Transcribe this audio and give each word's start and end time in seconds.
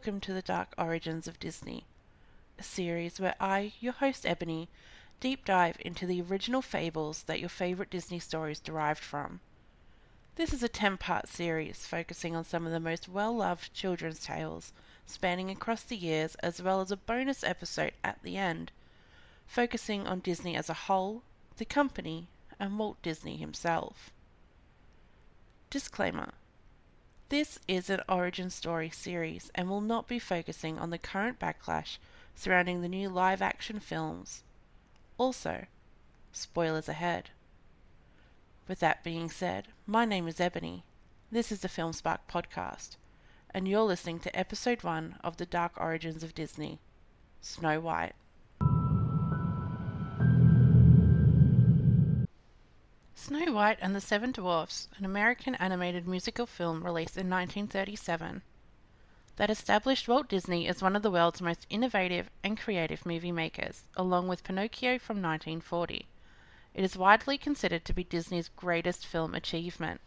welcome 0.00 0.18
to 0.18 0.32
the 0.32 0.40
Dark 0.40 0.72
Origins 0.78 1.28
of 1.28 1.38
Disney, 1.38 1.84
a 2.58 2.62
series 2.62 3.20
where 3.20 3.34
I, 3.38 3.74
your 3.80 3.92
host 3.92 4.24
Ebony, 4.24 4.70
deep 5.20 5.44
dive 5.44 5.76
into 5.80 6.06
the 6.06 6.22
original 6.22 6.62
fables 6.62 7.24
that 7.24 7.38
your 7.38 7.50
favourite 7.50 7.90
Disney 7.90 8.18
stories 8.18 8.60
derived 8.60 9.04
from. 9.04 9.40
This 10.36 10.54
is 10.54 10.62
a 10.62 10.70
10 10.70 10.96
part 10.96 11.28
series 11.28 11.84
focusing 11.84 12.34
on 12.34 12.46
some 12.46 12.64
of 12.64 12.72
the 12.72 12.80
most 12.80 13.10
well 13.10 13.36
loved 13.36 13.74
children's 13.74 14.20
tales 14.20 14.72
spanning 15.04 15.50
across 15.50 15.82
the 15.82 15.98
years, 15.98 16.34
as 16.36 16.62
well 16.62 16.80
as 16.80 16.90
a 16.90 16.96
bonus 16.96 17.44
episode 17.44 17.92
at 18.02 18.22
the 18.22 18.38
end, 18.38 18.72
focusing 19.46 20.06
on 20.06 20.20
Disney 20.20 20.56
as 20.56 20.70
a 20.70 20.88
whole, 20.88 21.22
the 21.58 21.66
company, 21.66 22.26
and 22.58 22.78
Walt 22.78 23.02
Disney 23.02 23.36
himself. 23.36 24.14
Disclaimer 25.68 26.32
This 27.30 27.60
is 27.68 27.88
an 27.88 28.00
origin 28.08 28.50
story 28.50 28.90
series 28.90 29.52
and 29.54 29.70
will 29.70 29.80
not 29.80 30.08
be 30.08 30.18
focusing 30.18 30.80
on 30.80 30.90
the 30.90 30.98
current 30.98 31.38
backlash 31.38 31.98
surrounding 32.34 32.82
the 32.82 32.88
new 32.88 33.08
live 33.08 33.40
action 33.40 33.78
films. 33.78 34.42
Also, 35.16 35.66
spoilers 36.32 36.88
ahead. 36.88 37.30
With 38.66 38.80
that 38.80 39.04
being 39.04 39.30
said, 39.30 39.68
my 39.86 40.04
name 40.04 40.26
is 40.26 40.40
Ebony. 40.40 40.82
This 41.30 41.52
is 41.52 41.60
the 41.60 41.68
Film 41.68 41.92
Spark 41.92 42.26
podcast, 42.26 42.96
and 43.54 43.68
you're 43.68 43.82
listening 43.82 44.18
to 44.18 44.36
episode 44.36 44.82
1 44.82 45.18
of 45.22 45.36
The 45.36 45.46
Dark 45.46 45.74
Origins 45.76 46.24
of 46.24 46.34
Disney 46.34 46.80
Snow 47.40 47.78
White. 47.78 48.16
Snow 53.30 53.52
White 53.52 53.78
and 53.80 53.94
the 53.94 54.00
Seven 54.00 54.32
Dwarfs, 54.32 54.88
an 54.98 55.04
American 55.04 55.54
animated 55.54 56.04
musical 56.04 56.46
film 56.46 56.82
released 56.82 57.16
in 57.16 57.30
1937, 57.30 58.42
that 59.36 59.48
established 59.48 60.08
Walt 60.08 60.26
Disney 60.26 60.66
as 60.66 60.82
one 60.82 60.96
of 60.96 61.02
the 61.02 61.12
world's 61.12 61.40
most 61.40 61.64
innovative 61.70 62.28
and 62.42 62.58
creative 62.58 63.06
movie 63.06 63.30
makers, 63.30 63.84
along 63.96 64.26
with 64.26 64.42
Pinocchio 64.42 64.98
from 64.98 65.22
1940. 65.22 66.06
It 66.74 66.82
is 66.82 66.96
widely 66.96 67.38
considered 67.38 67.84
to 67.84 67.92
be 67.92 68.02
Disney's 68.02 68.48
greatest 68.48 69.06
film 69.06 69.36
achievement. 69.36 70.00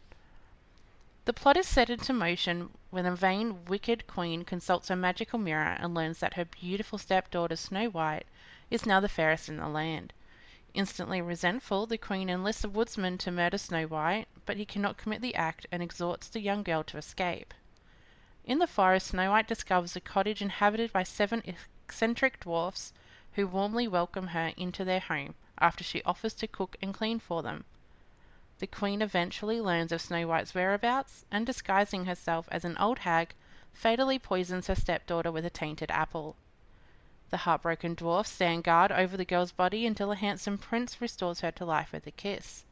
The 1.23 1.31
plot 1.31 1.55
is 1.55 1.65
set 1.65 1.89
into 1.89 2.11
motion 2.11 2.71
when 2.89 3.05
a 3.05 3.15
vain, 3.15 3.63
wicked 3.63 4.05
queen 4.05 4.43
consults 4.43 4.89
her 4.89 4.97
magical 4.97 5.39
mirror 5.39 5.77
and 5.79 5.93
learns 5.93 6.19
that 6.19 6.33
her 6.33 6.43
beautiful 6.43 6.97
stepdaughter 6.97 7.55
Snow 7.55 7.89
White 7.89 8.25
is 8.69 8.85
now 8.85 8.99
the 8.99 9.07
fairest 9.07 9.47
in 9.47 9.55
the 9.55 9.69
land. 9.69 10.11
Instantly 10.73 11.21
resentful, 11.21 11.85
the 11.85 11.99
queen 11.99 12.29
enlists 12.29 12.63
a 12.63 12.69
woodsman 12.69 13.19
to 13.19 13.29
murder 13.29 13.59
Snow 13.59 13.85
White, 13.85 14.27
but 14.45 14.57
he 14.57 14.65
cannot 14.65 14.97
commit 14.97 15.21
the 15.21 15.35
act 15.35 15.67
and 15.71 15.83
exhorts 15.83 16.27
the 16.27 16.41
young 16.41 16.63
girl 16.63 16.83
to 16.85 16.97
escape. 16.97 17.53
In 18.43 18.57
the 18.57 18.65
forest, 18.65 19.07
Snow 19.07 19.29
White 19.29 19.47
discovers 19.47 19.95
a 19.95 20.01
cottage 20.01 20.41
inhabited 20.41 20.91
by 20.91 21.03
seven 21.03 21.43
eccentric 21.45 22.39
dwarfs 22.39 22.91
who 23.33 23.45
warmly 23.45 23.87
welcome 23.87 24.27
her 24.27 24.51
into 24.57 24.83
their 24.83 24.99
home 24.99 25.35
after 25.59 25.83
she 25.83 26.01
offers 26.03 26.33
to 26.33 26.47
cook 26.47 26.75
and 26.81 26.93
clean 26.93 27.19
for 27.19 27.43
them. 27.43 27.65
The 28.57 28.65
queen 28.65 29.03
eventually 29.03 29.61
learns 29.61 29.91
of 29.91 30.01
Snow 30.01 30.25
White's 30.27 30.55
whereabouts 30.55 31.25
and, 31.29 31.45
disguising 31.45 32.05
herself 32.05 32.49
as 32.51 32.65
an 32.65 32.77
old 32.77 32.99
hag, 32.99 33.35
fatally 33.73 34.17
poisons 34.17 34.67
her 34.67 34.75
stepdaughter 34.75 35.31
with 35.31 35.45
a 35.45 35.51
tainted 35.51 35.91
apple. 35.91 36.35
The 37.33 37.49
heartbroken 37.49 37.95
dwarfs 37.95 38.29
stand 38.29 38.63
guard 38.63 38.91
over 38.91 39.17
the 39.17 39.25
girl's 39.25 39.51
body 39.51 39.87
until 39.87 40.11
a 40.11 40.15
handsome 40.15 40.59
prince 40.59 41.01
restores 41.01 41.39
her 41.39 41.49
to 41.53 41.65
life 41.65 41.91
with 41.91 42.05
a 42.05 42.11
kiss. 42.11 42.63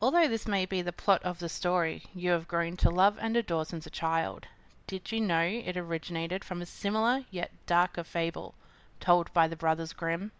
Although 0.00 0.28
this 0.28 0.46
may 0.46 0.64
be 0.64 0.80
the 0.80 0.92
plot 0.92 1.24
of 1.24 1.40
the 1.40 1.48
story 1.48 2.04
you 2.14 2.30
have 2.30 2.46
grown 2.46 2.76
to 2.76 2.88
love 2.88 3.18
and 3.20 3.36
adore 3.36 3.64
since 3.64 3.84
a 3.84 3.90
child, 3.90 4.46
did 4.86 5.10
you 5.10 5.20
know 5.20 5.42
it 5.42 5.76
originated 5.76 6.44
from 6.44 6.62
a 6.62 6.66
similar 6.66 7.24
yet 7.32 7.50
darker 7.66 8.04
fable 8.04 8.54
told 9.00 9.32
by 9.32 9.48
the 9.48 9.56
Brothers 9.56 9.92
Grimm? 9.92 10.30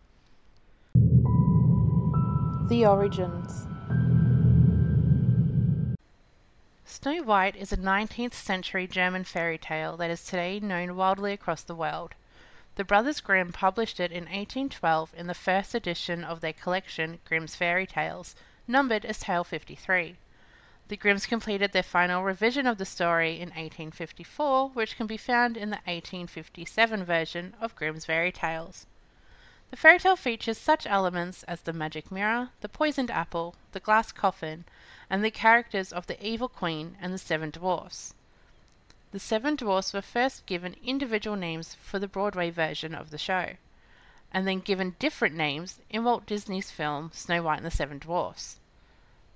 The 2.69 2.87
Origins 2.87 3.67
Snow 7.03 7.23
White 7.23 7.57
is 7.57 7.73
a 7.73 7.79
19th 7.79 8.35
century 8.35 8.87
German 8.87 9.25
fairy 9.25 9.57
tale 9.57 9.97
that 9.97 10.11
is 10.11 10.23
today 10.23 10.61
known 10.61 10.97
widely 10.97 11.33
across 11.33 11.63
the 11.63 11.75
world. 11.75 12.15
The 12.75 12.85
Brothers 12.85 13.23
Grimm 13.23 13.55
published 13.55 14.01
it 14.01 14.13
in 14.13 14.25
1812 14.25 15.15
in 15.15 15.27
the 15.27 15.33
first 15.33 15.75
edition 15.75 16.23
of 16.23 16.43
their 16.43 16.53
collection, 16.53 17.19
Grimm's 17.25 17.57
Fairy 17.57 17.87
Tales, 17.87 18.37
numbered 18.69 19.07
as 19.07 19.19
Tale 19.19 19.45
53. 19.45 20.19
The 20.89 20.97
Grimms 20.99 21.25
completed 21.25 21.73
their 21.73 21.83
final 21.83 22.23
revision 22.23 22.67
of 22.67 22.77
the 22.77 22.85
story 22.85 23.37
in 23.37 23.49
1854, 23.49 24.69
which 24.69 24.99
can 24.99 25.07
be 25.07 25.17
found 25.17 25.57
in 25.57 25.71
the 25.71 25.81
1857 25.87 27.03
version 27.03 27.55
of 27.63 27.75
Grimm's 27.77 28.05
Fairy 28.05 28.31
Tales. 28.31 28.85
The 29.71 29.77
fairy 29.77 30.01
tale 30.01 30.17
features 30.17 30.59
such 30.59 30.85
elements 30.85 31.45
as 31.45 31.61
the 31.61 31.73
magic 31.73 32.11
mirror, 32.11 32.51
the 32.61 32.69
poisoned 32.69 33.09
apple, 33.09 33.55
the 33.71 33.79
glass 33.79 34.11
coffin, 34.11 34.65
and 35.09 35.23
the 35.23 35.31
characters 35.31 35.93
of 35.93 36.09
the 36.09 36.21
evil 36.21 36.49
queen 36.49 36.97
and 37.01 37.15
the 37.15 37.19
seven 37.19 37.51
dwarfs. 37.51 38.13
The 39.13 39.21
seven 39.21 39.55
dwarfs 39.55 39.93
were 39.93 40.03
first 40.03 40.45
given 40.47 40.75
individual 40.83 41.37
names 41.37 41.77
for 41.77 42.01
the 42.01 42.09
Broadway 42.09 42.51
version 42.51 42.97
of 42.97 43.11
the 43.11 43.17
show, 43.17 43.55
and 44.33 44.45
then 44.45 44.59
given 44.59 44.97
different 44.99 45.37
names 45.37 45.79
in 45.89 46.03
Walt 46.03 46.27
Disney's 46.27 46.73
film 46.73 47.13
Snow 47.15 47.41
White 47.45 47.59
and 47.59 47.67
the 47.67 47.71
Seven 47.71 47.99
Dwarfs. 48.01 48.59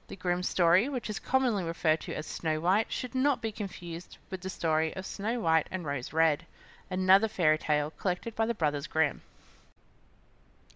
The 0.09 0.17
Grimm 0.17 0.43
story, 0.43 0.89
which 0.89 1.09
is 1.09 1.21
commonly 1.21 1.63
referred 1.63 2.01
to 2.01 2.13
as 2.13 2.27
Snow 2.27 2.59
White, 2.59 2.91
should 2.91 3.15
not 3.15 3.41
be 3.41 3.53
confused 3.53 4.19
with 4.31 4.41
the 4.41 4.51
story 4.51 4.93
of 4.97 5.07
Snow 5.07 5.39
White 5.39 5.69
and 5.71 5.85
Rose 5.85 6.13
Red, 6.13 6.45
another 6.91 7.29
fairy 7.29 7.57
tale 7.57 7.93
collected 7.93 8.35
by 8.35 8.47
the 8.47 8.53
Brothers 8.53 8.89
Grimm. 8.89 9.23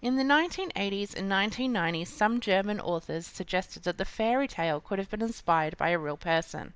In 0.00 0.14
the 0.14 0.22
1980s 0.22 1.16
and 1.16 1.28
1990s, 1.28 2.06
some 2.06 2.38
German 2.38 2.78
authors 2.78 3.26
suggested 3.26 3.82
that 3.82 3.98
the 3.98 4.04
fairy 4.04 4.46
tale 4.46 4.80
could 4.80 5.00
have 5.00 5.10
been 5.10 5.22
inspired 5.22 5.76
by 5.76 5.88
a 5.88 5.98
real 5.98 6.16
person. 6.16 6.72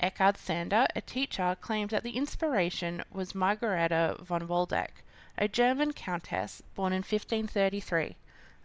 Eckhard 0.00 0.36
Sander, 0.36 0.86
a 0.94 1.00
teacher, 1.00 1.56
claimed 1.60 1.90
that 1.90 2.04
the 2.04 2.16
inspiration 2.16 3.02
was 3.10 3.34
Margareta 3.34 4.16
von 4.20 4.46
Waldeck, 4.46 5.02
a 5.36 5.48
German 5.48 5.92
countess 5.92 6.62
born 6.76 6.92
in 6.92 6.98
1533, 6.98 8.16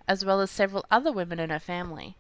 as 0.08 0.24
well 0.24 0.42
as 0.42 0.52
several 0.52 0.86
other 0.92 1.12
women 1.12 1.40
in 1.40 1.50
her 1.50 1.60
family. 1.60 2.16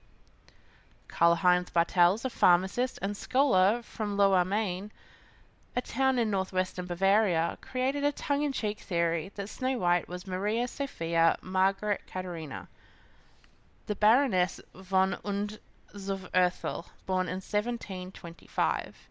Karl 1.07 1.35
Heinz 1.35 1.69
Bartels, 1.69 2.25
a 2.25 2.31
pharmacist 2.31 2.97
and 3.03 3.15
scholar 3.15 3.83
from 3.83 4.17
Lohr 4.17 4.39
am 4.39 4.49
Main, 4.49 4.91
a 5.77 5.81
town 5.81 6.17
in 6.17 6.31
northwestern 6.31 6.85
Bavaria, 6.85 7.57
created 7.59 8.05
a 8.05 8.11
tongue 8.13 8.43
in 8.43 8.53
cheek 8.53 8.79
theory 8.79 9.29
that 9.35 9.49
Snow 9.49 9.77
White 9.77 10.07
was 10.07 10.25
Maria 10.25 10.69
Sophia 10.69 11.37
Margaret 11.41 12.01
Katharina, 12.07 12.69
the 13.87 13.95
Baroness 13.95 14.61
von 14.73 15.17
und 15.25 15.59
zur 15.97 16.29
Erthal, 16.33 16.85
born 17.05 17.27
in 17.27 17.41
1725. 17.41 19.09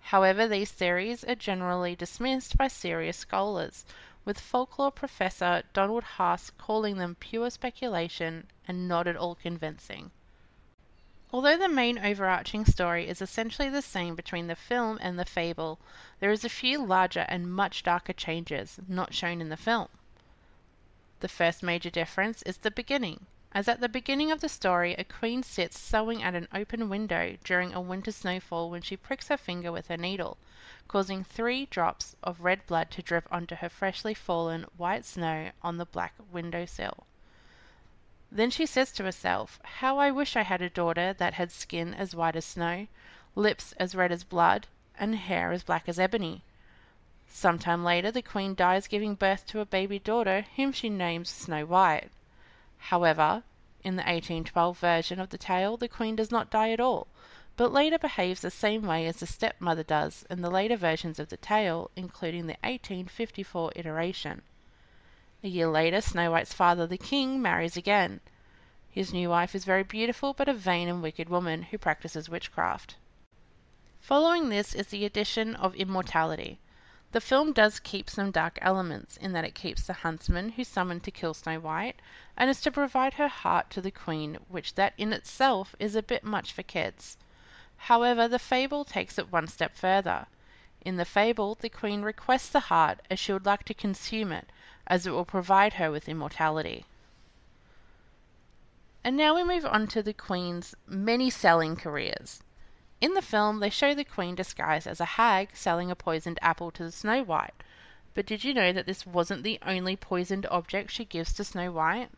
However, 0.00 0.46
these 0.46 0.70
theories 0.70 1.24
are 1.24 1.34
generally 1.34 1.96
dismissed 1.96 2.56
by 2.56 2.68
serious 2.68 3.16
scholars, 3.16 3.84
with 4.24 4.38
folklore 4.38 4.92
professor 4.92 5.64
Donald 5.72 6.04
Haase 6.18 6.52
calling 6.56 6.98
them 6.98 7.16
pure 7.16 7.50
speculation 7.50 8.46
and 8.68 8.86
not 8.86 9.08
at 9.08 9.16
all 9.16 9.34
convincing. 9.34 10.12
Although 11.32 11.56
the 11.56 11.68
main 11.68 11.98
overarching 11.98 12.64
story 12.64 13.08
is 13.08 13.20
essentially 13.20 13.68
the 13.68 13.82
same 13.82 14.14
between 14.14 14.46
the 14.46 14.54
film 14.54 14.96
and 15.00 15.18
the 15.18 15.24
fable, 15.24 15.80
there 16.20 16.30
is 16.30 16.44
a 16.44 16.48
few 16.48 16.84
larger 16.84 17.26
and 17.28 17.52
much 17.52 17.82
darker 17.82 18.12
changes 18.12 18.78
not 18.86 19.12
shown 19.12 19.40
in 19.40 19.48
the 19.48 19.56
film. 19.56 19.88
The 21.18 21.28
first 21.28 21.64
major 21.64 21.90
difference 21.90 22.42
is 22.42 22.58
the 22.58 22.70
beginning, 22.70 23.26
as 23.50 23.66
at 23.66 23.80
the 23.80 23.88
beginning 23.88 24.30
of 24.30 24.40
the 24.40 24.48
story 24.48 24.94
a 24.94 25.02
queen 25.02 25.42
sits 25.42 25.78
sewing 25.80 26.22
at 26.22 26.36
an 26.36 26.46
open 26.54 26.88
window 26.88 27.36
during 27.42 27.74
a 27.74 27.80
winter 27.80 28.12
snowfall 28.12 28.70
when 28.70 28.82
she 28.82 28.96
pricks 28.96 29.26
her 29.26 29.36
finger 29.36 29.72
with 29.72 29.88
her 29.88 29.96
needle, 29.96 30.38
causing 30.86 31.24
three 31.24 31.66
drops 31.66 32.14
of 32.22 32.42
red 32.42 32.64
blood 32.68 32.88
to 32.92 33.02
drip 33.02 33.26
onto 33.32 33.56
her 33.56 33.68
freshly 33.68 34.14
fallen 34.14 34.64
white 34.76 35.04
snow 35.04 35.50
on 35.60 35.76
the 35.76 35.86
black 35.86 36.14
window 36.30 36.64
sill. 36.64 37.04
Then 38.32 38.50
she 38.50 38.66
says 38.66 38.90
to 38.92 39.04
herself, 39.04 39.60
How 39.62 39.98
I 39.98 40.10
wish 40.10 40.34
I 40.34 40.42
had 40.42 40.60
a 40.60 40.68
daughter 40.68 41.12
that 41.12 41.34
had 41.34 41.52
skin 41.52 41.94
as 41.94 42.16
white 42.16 42.34
as 42.34 42.44
snow, 42.44 42.88
lips 43.36 43.72
as 43.78 43.94
red 43.94 44.10
as 44.10 44.24
blood, 44.24 44.66
and 44.98 45.14
hair 45.14 45.52
as 45.52 45.62
black 45.62 45.88
as 45.88 46.00
ebony. 46.00 46.42
Some 47.28 47.58
time 47.58 47.84
later 47.84 48.10
the 48.10 48.22
queen 48.22 48.54
dies 48.54 48.88
giving 48.88 49.14
birth 49.14 49.46
to 49.46 49.60
a 49.60 49.64
baby 49.64 49.98
daughter 49.98 50.46
whom 50.56 50.72
she 50.72 50.88
names 50.88 51.28
Snow 51.28 51.66
White. 51.66 52.10
However, 52.78 53.44
in 53.84 53.94
the 53.94 54.02
1812 54.02 54.78
version 54.78 55.20
of 55.20 55.30
the 55.30 55.38
tale 55.38 55.76
the 55.76 55.88
queen 55.88 56.16
does 56.16 56.30
not 56.32 56.50
die 56.50 56.70
at 56.70 56.80
all, 56.80 57.06
but 57.56 57.72
later 57.72 57.98
behaves 57.98 58.40
the 58.40 58.50
same 58.50 58.82
way 58.82 59.06
as 59.06 59.16
the 59.16 59.26
stepmother 59.26 59.84
does 59.84 60.24
in 60.28 60.40
the 60.40 60.50
later 60.50 60.76
versions 60.76 61.20
of 61.20 61.28
the 61.28 61.36
tale, 61.36 61.90
including 61.94 62.46
the 62.46 62.56
1854 62.64 63.72
iteration. 63.76 64.42
A 65.46 65.48
year 65.48 65.68
later, 65.68 66.00
Snow 66.00 66.32
White's 66.32 66.52
father, 66.52 66.88
the 66.88 66.98
king, 66.98 67.40
marries 67.40 67.76
again. 67.76 68.18
His 68.90 69.12
new 69.12 69.28
wife 69.28 69.54
is 69.54 69.64
very 69.64 69.84
beautiful, 69.84 70.34
but 70.34 70.48
a 70.48 70.52
vain 70.52 70.88
and 70.88 71.00
wicked 71.00 71.28
woman 71.28 71.62
who 71.62 71.78
practices 71.78 72.28
witchcraft. 72.28 72.96
Following 74.00 74.48
this 74.48 74.74
is 74.74 74.88
the 74.88 75.04
addition 75.04 75.54
of 75.54 75.76
immortality. 75.76 76.58
The 77.12 77.20
film 77.20 77.52
does 77.52 77.78
keep 77.78 78.10
some 78.10 78.32
dark 78.32 78.58
elements 78.60 79.16
in 79.16 79.34
that 79.34 79.44
it 79.44 79.54
keeps 79.54 79.86
the 79.86 79.92
huntsman 79.92 80.48
who's 80.48 80.66
summoned 80.66 81.04
to 81.04 81.12
kill 81.12 81.32
Snow 81.32 81.60
White 81.60 82.00
and 82.36 82.50
is 82.50 82.60
to 82.62 82.72
provide 82.72 83.14
her 83.14 83.28
heart 83.28 83.70
to 83.70 83.80
the 83.80 83.92
queen, 83.92 84.38
which 84.48 84.74
that 84.74 84.94
in 84.98 85.12
itself 85.12 85.76
is 85.78 85.94
a 85.94 86.02
bit 86.02 86.24
much 86.24 86.52
for 86.52 86.64
kids. 86.64 87.16
However, 87.76 88.26
the 88.26 88.40
fable 88.40 88.84
takes 88.84 89.16
it 89.16 89.30
one 89.30 89.46
step 89.46 89.76
further. 89.76 90.26
In 90.80 90.96
the 90.96 91.04
fable, 91.04 91.54
the 91.54 91.68
queen 91.68 92.02
requests 92.02 92.48
the 92.48 92.66
heart 92.66 92.98
as 93.08 93.20
she 93.20 93.32
would 93.32 93.46
like 93.46 93.62
to 93.66 93.74
consume 93.74 94.32
it, 94.32 94.50
as 94.86 95.06
it 95.06 95.10
will 95.10 95.24
provide 95.24 95.74
her 95.74 95.90
with 95.90 96.08
immortality. 96.08 96.84
And 99.04 99.16
now 99.16 99.34
we 99.34 99.44
move 99.44 99.64
on 99.64 99.86
to 99.88 100.02
the 100.02 100.12
queen's 100.12 100.74
many 100.86 101.30
selling 101.30 101.76
careers. 101.76 102.42
In 103.00 103.14
the 103.14 103.22
film, 103.22 103.60
they 103.60 103.70
show 103.70 103.94
the 103.94 104.04
queen 104.04 104.34
disguised 104.34 104.86
as 104.86 105.00
a 105.00 105.16
hag 105.20 105.50
selling 105.54 105.90
a 105.90 105.94
poisoned 105.94 106.38
apple 106.42 106.70
to 106.72 106.90
Snow 106.90 107.22
White. 107.22 107.54
But 108.14 108.26
did 108.26 108.42
you 108.42 108.54
know 108.54 108.72
that 108.72 108.86
this 108.86 109.06
wasn't 109.06 109.42
the 109.42 109.58
only 109.62 109.96
poisoned 109.96 110.46
object 110.46 110.90
she 110.90 111.04
gives 111.04 111.32
to 111.34 111.44
Snow 111.44 111.70
White? 111.70 112.10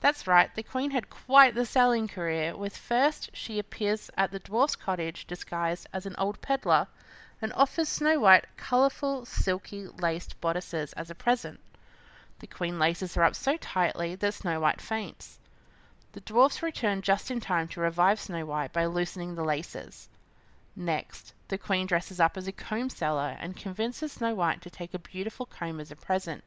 That's 0.00 0.26
right, 0.26 0.52
the 0.54 0.64
queen 0.64 0.90
had 0.90 1.08
quite 1.08 1.54
the 1.54 1.64
selling 1.64 2.08
career, 2.08 2.56
with 2.56 2.76
first 2.76 3.30
she 3.32 3.60
appears 3.60 4.10
at 4.16 4.32
the 4.32 4.40
dwarf's 4.40 4.74
cottage 4.74 5.26
disguised 5.26 5.86
as 5.92 6.06
an 6.06 6.16
old 6.18 6.40
peddler 6.40 6.88
and 7.40 7.52
offers 7.52 7.88
Snow 7.88 8.18
White 8.18 8.46
colourful, 8.56 9.24
silky, 9.26 9.86
laced 9.86 10.40
bodices 10.40 10.92
as 10.94 11.10
a 11.10 11.14
present. 11.14 11.60
The 12.42 12.48
queen 12.48 12.76
laces 12.76 13.14
her 13.14 13.22
up 13.22 13.36
so 13.36 13.56
tightly 13.56 14.16
that 14.16 14.34
Snow 14.34 14.58
White 14.58 14.80
faints. 14.80 15.38
The 16.10 16.18
dwarfs 16.18 16.60
return 16.60 17.00
just 17.00 17.30
in 17.30 17.38
time 17.38 17.68
to 17.68 17.80
revive 17.80 18.18
Snow 18.18 18.44
White 18.44 18.72
by 18.72 18.84
loosening 18.84 19.36
the 19.36 19.44
laces. 19.44 20.08
Next, 20.74 21.34
the 21.46 21.56
queen 21.56 21.86
dresses 21.86 22.18
up 22.18 22.36
as 22.36 22.48
a 22.48 22.52
comb 22.52 22.90
seller 22.90 23.36
and 23.38 23.56
convinces 23.56 24.10
Snow 24.10 24.34
White 24.34 24.60
to 24.62 24.70
take 24.70 24.92
a 24.92 24.98
beautiful 24.98 25.46
comb 25.46 25.78
as 25.78 25.92
a 25.92 25.94
present. 25.94 26.42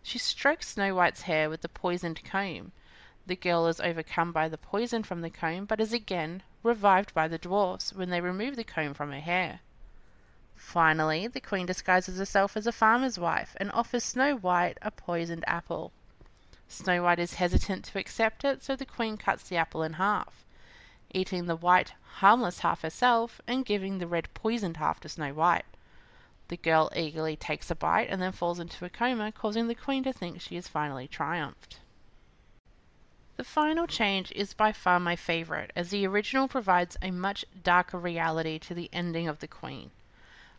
She 0.00 0.16
strokes 0.16 0.68
Snow 0.68 0.94
White's 0.94 1.22
hair 1.22 1.50
with 1.50 1.62
the 1.62 1.68
poisoned 1.68 2.22
comb. 2.22 2.70
The 3.26 3.34
girl 3.34 3.66
is 3.66 3.80
overcome 3.80 4.30
by 4.30 4.48
the 4.48 4.56
poison 4.56 5.02
from 5.02 5.22
the 5.22 5.30
comb, 5.30 5.64
but 5.64 5.80
is 5.80 5.92
again 5.92 6.44
revived 6.62 7.12
by 7.14 7.26
the 7.26 7.36
dwarfs 7.36 7.92
when 7.92 8.10
they 8.10 8.20
remove 8.20 8.54
the 8.54 8.62
comb 8.62 8.94
from 8.94 9.10
her 9.10 9.18
hair. 9.18 9.58
Finally, 10.56 11.26
the 11.26 11.40
queen 11.40 11.66
disguises 11.66 12.18
herself 12.18 12.56
as 12.56 12.66
a 12.66 12.72
farmer's 12.72 13.18
wife 13.18 13.54
and 13.58 13.70
offers 13.72 14.02
Snow 14.02 14.36
White 14.36 14.78
a 14.80 14.90
poisoned 14.90 15.44
apple. 15.46 15.92
Snow 16.66 17.02
White 17.02 17.18
is 17.18 17.34
hesitant 17.34 17.84
to 17.84 17.98
accept 17.98 18.44
it, 18.44 18.62
so 18.62 18.74
the 18.74 18.86
queen 18.86 19.16
cuts 19.16 19.48
the 19.48 19.56
apple 19.56 19.82
in 19.82 19.94
half, 19.94 20.44
eating 21.12 21.46
the 21.46 21.56
white, 21.56 21.92
harmless 22.16 22.60
half 22.60 22.82
herself 22.82 23.40
and 23.46 23.66
giving 23.66 23.98
the 23.98 24.06
red 24.06 24.32
poisoned 24.34 24.78
half 24.78 24.98
to 25.00 25.08
Snow 25.08 25.34
White. 25.34 25.66
The 26.48 26.56
girl 26.56 26.90
eagerly 26.96 27.36
takes 27.36 27.70
a 27.70 27.74
bite 27.74 28.08
and 28.08 28.22
then 28.22 28.32
falls 28.32 28.58
into 28.58 28.84
a 28.84 28.90
coma, 28.90 29.32
causing 29.32 29.68
the 29.68 29.74
queen 29.74 30.04
to 30.04 30.12
think 30.12 30.40
she 30.40 30.54
has 30.54 30.68
finally 30.68 31.06
triumphed. 31.06 31.80
The 33.36 33.44
final 33.44 33.86
change 33.86 34.32
is 34.32 34.54
by 34.54 34.72
far 34.72 34.98
my 34.98 35.16
favourite, 35.16 35.70
as 35.76 35.90
the 35.90 36.06
original 36.06 36.48
provides 36.48 36.96
a 37.02 37.10
much 37.10 37.44
darker 37.62 37.98
reality 37.98 38.58
to 38.60 38.72
the 38.72 38.88
ending 38.92 39.28
of 39.28 39.40
the 39.40 39.48
Queen. 39.48 39.90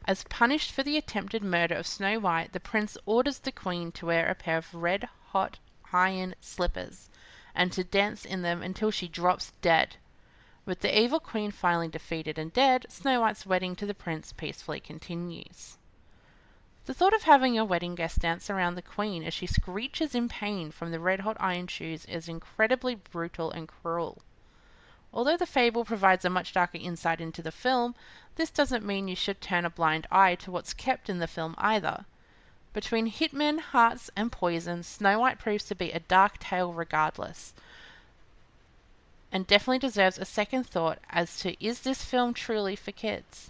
As 0.07 0.23
punished 0.23 0.71
for 0.71 0.83
the 0.83 0.95
attempted 0.95 1.43
murder 1.43 1.75
of 1.75 1.85
Snow 1.85 2.17
White, 2.17 2.53
the 2.53 2.61
prince 2.61 2.97
orders 3.05 3.39
the 3.39 3.51
queen 3.51 3.91
to 3.91 4.05
wear 4.05 4.29
a 4.29 4.35
pair 4.35 4.55
of 4.55 4.73
red 4.73 5.09
hot 5.31 5.59
iron 5.91 6.33
slippers, 6.39 7.09
and 7.53 7.73
to 7.73 7.83
dance 7.83 8.23
in 8.23 8.41
them 8.41 8.63
until 8.63 8.89
she 8.89 9.09
drops 9.09 9.51
dead. 9.61 9.97
With 10.65 10.79
the 10.79 10.97
evil 10.97 11.19
queen 11.19 11.51
finally 11.51 11.89
defeated 11.89 12.39
and 12.39 12.53
dead, 12.53 12.85
Snow 12.87 13.19
White's 13.19 13.45
wedding 13.45 13.75
to 13.75 13.85
the 13.85 13.93
prince 13.93 14.31
peacefully 14.31 14.79
continues. 14.79 15.77
The 16.85 16.93
thought 16.93 17.13
of 17.13 17.23
having 17.23 17.59
a 17.59 17.65
wedding 17.65 17.95
guest 17.95 18.19
dance 18.19 18.49
around 18.49 18.75
the 18.75 18.81
queen 18.81 19.25
as 19.25 19.33
she 19.33 19.45
screeches 19.45 20.15
in 20.15 20.29
pain 20.29 20.71
from 20.71 20.91
the 20.91 21.01
red 21.01 21.19
hot 21.19 21.35
iron 21.41 21.67
shoes 21.67 22.05
is 22.05 22.29
incredibly 22.29 22.95
brutal 22.95 23.51
and 23.51 23.67
cruel. 23.67 24.21
Although 25.13 25.37
the 25.37 25.45
fable 25.45 25.85
provides 25.85 26.25
a 26.25 26.29
much 26.29 26.53
darker 26.53 26.77
insight 26.77 27.21
into 27.21 27.41
the 27.41 27.51
film, 27.51 27.95
this 28.35 28.49
doesn't 28.51 28.85
mean 28.85 29.07
you 29.07 29.15
should 29.15 29.41
turn 29.41 29.65
a 29.65 29.69
blind 29.69 30.05
eye 30.11 30.35
to 30.35 30.51
what's 30.51 30.73
kept 30.73 31.09
in 31.09 31.19
the 31.19 31.27
film 31.27 31.55
either. 31.57 32.05
Between 32.73 33.09
hitmen, 33.09 33.59
hearts, 33.59 34.11
and 34.15 34.31
poison, 34.31 34.83
Snow 34.83 35.19
White 35.19 35.39
proves 35.39 35.63
to 35.65 35.75
be 35.75 35.91
a 35.91 36.01
dark 36.01 36.37
tale 36.37 36.73
regardless, 36.73 37.53
and 39.31 39.47
definitely 39.47 39.79
deserves 39.79 40.17
a 40.17 40.25
second 40.25 40.65
thought 40.67 40.99
as 41.09 41.39
to 41.39 41.55
is 41.65 41.81
this 41.81 42.03
film 42.03 42.33
truly 42.33 42.75
for 42.75 42.91
kids? 42.91 43.49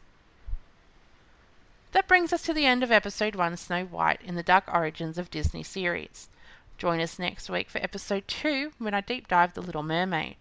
That 1.92 2.08
brings 2.08 2.32
us 2.32 2.44
to 2.44 2.54
the 2.54 2.66
end 2.66 2.84
of 2.84 2.92
episode 2.92 3.36
1 3.36 3.58
Snow 3.58 3.86
White 3.86 4.22
in 4.22 4.36
the 4.36 4.44
Dark 4.44 4.72
Origins 4.74 5.18
of 5.18 5.32
Disney 5.32 5.64
series. 5.64 6.30
Join 6.78 7.02
us 7.02 7.18
next 7.18 7.50
week 7.50 7.70
for 7.70 7.80
episode 7.80 8.28
2 8.28 8.74
when 8.78 8.94
I 8.94 9.02
deep 9.02 9.28
dive 9.28 9.56
The 9.56 9.62
Little 9.62 9.84
Mermaid. 9.84 10.38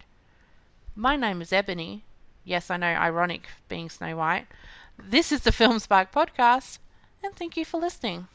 My 0.99 1.15
name 1.15 1.43
is 1.43 1.53
Ebony. 1.53 2.05
Yes, 2.43 2.71
I 2.71 2.77
know, 2.77 2.87
ironic 2.87 3.43
being 3.69 3.87
Snow 3.87 4.17
White. 4.17 4.47
This 4.97 5.31
is 5.31 5.41
the 5.41 5.51
Film 5.51 5.77
Spark 5.77 6.11
podcast, 6.11 6.79
and 7.23 7.35
thank 7.35 7.55
you 7.55 7.65
for 7.65 7.79
listening. 7.79 8.27